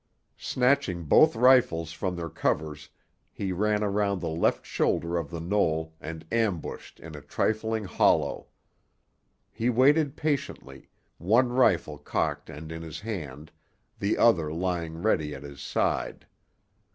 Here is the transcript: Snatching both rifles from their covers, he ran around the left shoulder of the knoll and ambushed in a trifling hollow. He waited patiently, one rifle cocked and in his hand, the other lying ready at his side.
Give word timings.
Snatching 0.39 1.03
both 1.03 1.35
rifles 1.35 1.91
from 1.91 2.15
their 2.15 2.27
covers, 2.27 2.89
he 3.31 3.51
ran 3.51 3.83
around 3.83 4.19
the 4.19 4.29
left 4.29 4.65
shoulder 4.65 5.15
of 5.15 5.29
the 5.29 5.39
knoll 5.39 5.93
and 6.01 6.25
ambushed 6.31 6.99
in 6.99 7.15
a 7.15 7.21
trifling 7.21 7.83
hollow. 7.83 8.47
He 9.51 9.69
waited 9.69 10.15
patiently, 10.17 10.89
one 11.19 11.49
rifle 11.49 11.99
cocked 11.99 12.49
and 12.49 12.71
in 12.71 12.81
his 12.81 13.01
hand, 13.01 13.51
the 13.99 14.17
other 14.17 14.51
lying 14.51 15.03
ready 15.03 15.35
at 15.35 15.43
his 15.43 15.61
side. 15.61 16.25